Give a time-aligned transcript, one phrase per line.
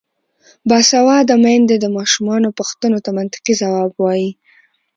[0.69, 4.29] باسواده میندې د ماشومانو پوښتنو ته منطقي ځواب وايي.